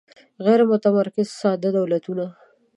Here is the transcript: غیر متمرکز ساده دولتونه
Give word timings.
غیر 0.45 0.61
متمرکز 0.71 1.27
ساده 1.39 1.69
دولتونه 1.77 2.25